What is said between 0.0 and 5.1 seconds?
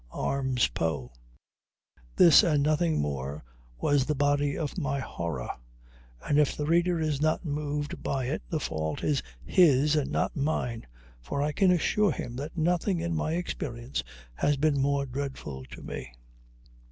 arms Poe!" This and nothing more was the body of my